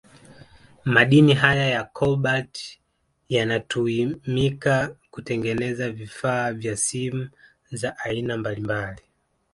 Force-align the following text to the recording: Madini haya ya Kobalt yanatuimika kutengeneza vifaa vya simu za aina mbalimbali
Madini 0.85 1.33
haya 1.33 1.65
ya 1.65 1.83
Kobalt 1.83 2.79
yanatuimika 3.29 4.95
kutengeneza 5.11 5.91
vifaa 5.91 6.51
vya 6.53 6.77
simu 6.77 7.29
za 7.71 7.97
aina 7.97 8.37
mbalimbali 8.37 9.01